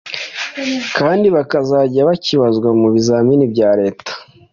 [0.97, 4.11] kandi bakazajya bakibazwa mu bizamini bya leta.